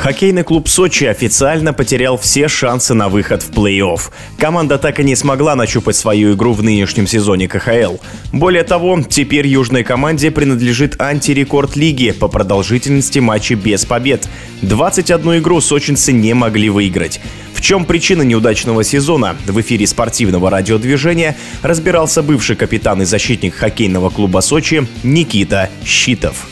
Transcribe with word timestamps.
Хоккейный 0.00 0.44
клуб 0.44 0.68
Сочи 0.68 1.04
официально 1.04 1.72
потерял 1.72 2.16
все 2.16 2.46
шансы 2.46 2.94
на 2.94 3.08
выход 3.08 3.42
в 3.42 3.50
плей-офф. 3.50 4.00
Команда 4.38 4.78
так 4.78 5.00
и 5.00 5.04
не 5.04 5.16
смогла 5.16 5.56
нащупать 5.56 5.96
свою 5.96 6.34
игру 6.34 6.52
в 6.52 6.62
нынешнем 6.62 7.08
сезоне 7.08 7.48
КХЛ. 7.48 7.96
Более 8.32 8.62
того, 8.62 9.02
теперь 9.02 9.48
южной 9.48 9.82
команде 9.82 10.30
принадлежит 10.30 11.00
антирекорд 11.00 11.74
лиги 11.74 12.12
по 12.12 12.28
продолжительности 12.28 13.18
матчей 13.18 13.56
без 13.56 13.84
побед. 13.84 14.28
21 14.62 15.38
игру 15.38 15.60
сочинцы 15.60 16.12
не 16.12 16.32
могли 16.32 16.70
выиграть. 16.70 17.20
В 17.52 17.60
чем 17.60 17.84
причина 17.84 18.22
неудачного 18.22 18.84
сезона? 18.84 19.36
В 19.46 19.60
эфире 19.60 19.84
спортивного 19.88 20.48
радиодвижения 20.48 21.36
разбирался 21.62 22.22
бывший 22.22 22.54
капитан 22.54 23.02
и 23.02 23.04
защитник 23.04 23.56
хоккейного 23.56 24.10
клуба 24.10 24.40
Сочи 24.40 24.86
Никита 25.02 25.68
Щитов. 25.84 26.46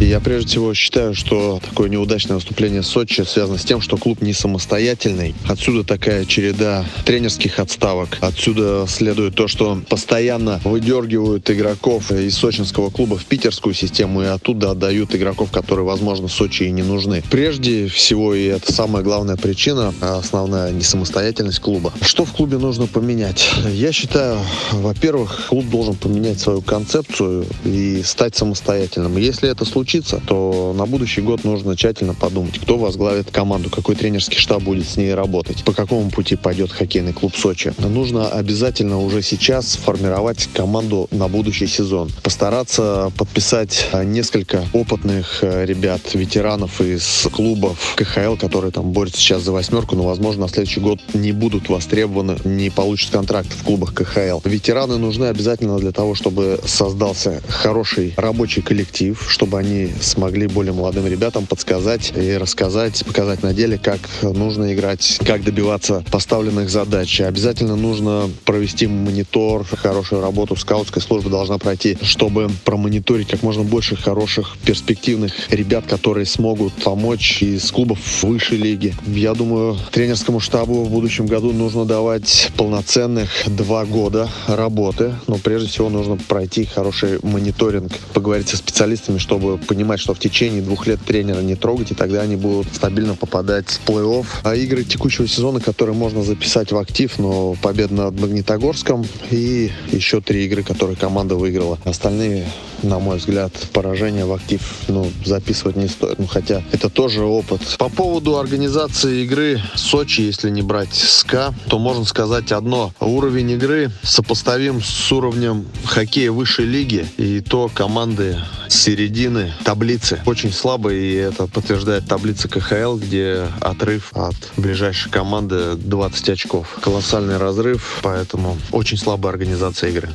Я 0.00 0.20
прежде 0.20 0.50
всего 0.50 0.74
считаю, 0.74 1.12
что 1.12 1.60
такое 1.60 1.88
неудачное 1.88 2.36
выступление 2.36 2.84
Сочи 2.84 3.22
связано 3.22 3.58
с 3.58 3.64
тем, 3.64 3.80
что 3.80 3.96
клуб 3.96 4.22
не 4.22 4.32
самостоятельный. 4.32 5.34
Отсюда 5.48 5.82
такая 5.82 6.24
череда 6.24 6.84
тренерских 7.04 7.58
отставок. 7.58 8.16
Отсюда 8.20 8.86
следует 8.88 9.34
то, 9.34 9.48
что 9.48 9.82
постоянно 9.88 10.60
выдергивают 10.62 11.50
игроков 11.50 12.12
из 12.12 12.36
сочинского 12.36 12.90
клуба 12.90 13.16
в 13.18 13.24
питерскую 13.24 13.74
систему 13.74 14.22
и 14.22 14.26
оттуда 14.26 14.70
отдают 14.70 15.16
игроков, 15.16 15.50
которые, 15.50 15.84
возможно, 15.84 16.28
Сочи 16.28 16.62
и 16.62 16.70
не 16.70 16.84
нужны. 16.84 17.24
Прежде 17.28 17.88
всего, 17.88 18.34
и 18.34 18.44
это 18.44 18.72
самая 18.72 19.02
главная 19.02 19.36
причина, 19.36 19.92
основная 20.00 20.70
несамостоятельность 20.70 21.58
клуба. 21.58 21.92
Что 22.02 22.24
в 22.24 22.32
клубе 22.32 22.58
нужно 22.58 22.86
поменять? 22.86 23.50
Я 23.68 23.90
считаю, 23.90 24.38
во-первых, 24.70 25.46
клуб 25.48 25.68
должен 25.68 25.96
поменять 25.96 26.38
свою 26.38 26.62
концепцию 26.62 27.46
и 27.64 28.02
стать 28.04 28.36
самостоятельным. 28.36 29.16
Если 29.16 29.50
это 29.50 29.64
случится, 29.64 29.87
случится, 29.88 30.20
то 30.26 30.74
на 30.76 30.84
будущий 30.84 31.22
год 31.22 31.44
нужно 31.44 31.74
тщательно 31.74 32.12
подумать, 32.12 32.58
кто 32.58 32.76
возглавит 32.76 33.30
команду, 33.30 33.70
какой 33.70 33.94
тренерский 33.94 34.36
штаб 34.36 34.62
будет 34.62 34.86
с 34.86 34.98
ней 34.98 35.14
работать, 35.14 35.64
по 35.64 35.72
какому 35.72 36.10
пути 36.10 36.36
пойдет 36.36 36.70
хоккейный 36.70 37.14
клуб 37.14 37.34
Сочи. 37.34 37.72
Нужно 37.78 38.28
обязательно 38.28 39.00
уже 39.00 39.22
сейчас 39.22 39.72
сформировать 39.72 40.46
команду 40.52 41.08
на 41.10 41.28
будущий 41.28 41.66
сезон. 41.66 42.10
Постараться 42.22 43.10
подписать 43.16 43.88
несколько 44.04 44.66
опытных 44.74 45.38
э, 45.42 45.64
ребят, 45.64 46.02
ветеранов 46.12 46.82
из 46.82 47.26
клубов 47.32 47.94
КХЛ, 47.96 48.36
которые 48.36 48.72
там 48.72 48.92
борются 48.92 49.20
сейчас 49.22 49.42
за 49.42 49.52
восьмерку, 49.52 49.96
но, 49.96 50.02
возможно, 50.02 50.42
на 50.42 50.48
следующий 50.48 50.80
год 50.80 51.00
не 51.14 51.32
будут 51.32 51.70
востребованы, 51.70 52.36
не 52.44 52.68
получат 52.68 53.10
контракт 53.10 53.48
в 53.50 53.64
клубах 53.64 53.94
КХЛ. 53.94 54.40
Ветераны 54.44 54.98
нужны 54.98 55.26
обязательно 55.26 55.78
для 55.78 55.92
того, 55.92 56.14
чтобы 56.14 56.60
создался 56.66 57.40
хороший 57.48 58.12
рабочий 58.18 58.60
коллектив, 58.60 59.24
чтобы 59.26 59.58
они 59.58 59.77
смогли 60.00 60.46
более 60.46 60.72
молодым 60.72 61.06
ребятам 61.06 61.46
подсказать 61.46 62.12
и 62.16 62.36
рассказать, 62.36 63.04
показать 63.04 63.42
на 63.42 63.54
деле, 63.54 63.78
как 63.78 64.00
нужно 64.22 64.74
играть, 64.74 65.18
как 65.24 65.44
добиваться 65.44 66.04
поставленных 66.10 66.70
задач. 66.70 67.20
Обязательно 67.20 67.76
нужно 67.76 68.30
провести 68.44 68.86
монитор, 68.86 69.64
хорошую 69.64 70.20
работу 70.20 70.56
скаутской 70.56 71.02
службы 71.02 71.30
должна 71.30 71.58
пройти, 71.58 71.96
чтобы 72.02 72.50
промониторить 72.64 73.28
как 73.28 73.42
можно 73.42 73.62
больше 73.62 73.96
хороших 73.96 74.56
перспективных 74.64 75.32
ребят, 75.50 75.84
которые 75.86 76.26
смогут 76.26 76.72
помочь 76.74 77.42
из 77.42 77.70
клубов 77.70 77.98
высшей 78.22 78.58
лиги. 78.58 78.94
Я 79.06 79.34
думаю, 79.34 79.76
тренерскому 79.92 80.40
штабу 80.40 80.84
в 80.84 80.90
будущем 80.90 81.26
году 81.26 81.52
нужно 81.52 81.84
давать 81.84 82.50
полноценных 82.56 83.28
два 83.46 83.84
года 83.84 84.28
работы, 84.46 85.14
но 85.26 85.36
прежде 85.36 85.68
всего 85.68 85.88
нужно 85.88 86.16
пройти 86.16 86.64
хороший 86.64 87.18
мониторинг, 87.22 87.92
поговорить 88.12 88.48
со 88.48 88.56
специалистами, 88.56 89.18
чтобы 89.18 89.58
понимать, 89.68 90.00
что 90.00 90.14
в 90.14 90.18
течение 90.18 90.62
двух 90.62 90.86
лет 90.86 90.98
тренера 91.04 91.40
не 91.40 91.54
трогать, 91.54 91.92
и 91.92 91.94
тогда 91.94 92.22
они 92.22 92.34
будут 92.34 92.74
стабильно 92.74 93.14
попадать 93.14 93.68
в 93.68 93.88
плей-офф. 93.88 94.26
А 94.42 94.56
игры 94.56 94.82
текущего 94.82 95.28
сезона, 95.28 95.60
которые 95.60 95.94
можно 95.94 96.24
записать 96.24 96.72
в 96.72 96.76
актив, 96.78 97.16
но 97.18 97.54
победа 97.62 97.94
над 97.94 98.18
Магнитогорском 98.18 99.06
и 99.30 99.70
еще 99.92 100.20
три 100.20 100.46
игры, 100.46 100.62
которые 100.62 100.96
команда 100.96 101.36
выиграла. 101.36 101.78
Остальные 101.84 102.46
на 102.82 102.98
мой 102.98 103.18
взгляд, 103.18 103.52
поражение 103.72 104.24
в 104.24 104.32
актив 104.32 104.60
ну, 104.88 105.10
записывать 105.24 105.76
не 105.76 105.88
стоит. 105.88 106.18
Ну, 106.18 106.26
хотя 106.26 106.62
это 106.72 106.88
тоже 106.88 107.22
опыт. 107.22 107.60
По 107.78 107.88
поводу 107.88 108.38
организации 108.38 109.24
игры 109.24 109.60
Сочи, 109.74 110.22
если 110.22 110.50
не 110.50 110.62
брать 110.62 110.94
СКА, 110.94 111.54
то 111.68 111.78
можно 111.78 112.04
сказать 112.04 112.52
одно. 112.52 112.92
Уровень 113.00 113.52
игры 113.52 113.90
сопоставим 114.02 114.82
с 114.82 115.12
уровнем 115.12 115.66
хоккея 115.84 116.32
высшей 116.32 116.66
лиги. 116.66 117.06
И 117.16 117.40
то 117.40 117.70
команды 117.72 118.38
середины 118.68 119.52
таблицы 119.64 120.20
очень 120.26 120.52
слабые, 120.52 121.12
и 121.12 121.14
это 121.14 121.46
подтверждает 121.46 122.06
таблица 122.06 122.48
КХЛ, 122.48 122.96
где 122.96 123.46
отрыв 123.60 124.12
от 124.14 124.36
ближайшей 124.56 125.10
команды 125.10 125.74
20 125.76 126.28
очков. 126.30 126.78
Колоссальный 126.80 127.38
разрыв, 127.38 128.00
поэтому 128.02 128.56
очень 128.72 128.98
слабая 128.98 129.32
организация 129.32 129.90
игры. 129.90 130.08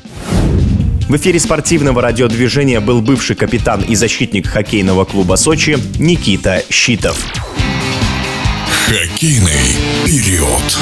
В 1.09 1.15
эфире 1.17 1.39
спортивного 1.39 2.01
радиодвижения 2.01 2.79
был 2.79 3.01
бывший 3.01 3.35
капитан 3.35 3.81
и 3.81 3.93
защитник 3.93 4.47
хоккейного 4.47 5.03
клуба 5.03 5.35
Сочи 5.35 5.77
Никита 5.99 6.63
Щитов. 6.69 7.17
Хоккейный 8.87 9.75
период. 10.05 10.77